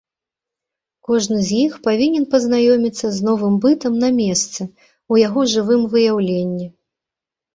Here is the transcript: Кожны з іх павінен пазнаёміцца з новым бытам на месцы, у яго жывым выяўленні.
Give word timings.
Кожны 1.07 1.37
з 1.49 1.59
іх 1.65 1.73
павінен 1.87 2.23
пазнаёміцца 2.31 3.11
з 3.17 3.27
новым 3.27 3.53
бытам 3.65 3.93
на 4.03 4.09
месцы, 4.21 4.61
у 5.17 5.21
яго 5.27 5.41
жывым 5.53 5.81
выяўленні. 5.95 6.67